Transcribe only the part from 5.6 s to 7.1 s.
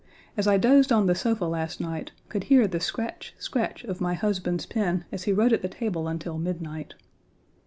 the table until midnight.